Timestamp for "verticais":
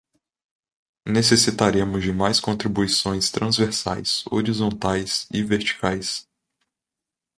5.43-6.27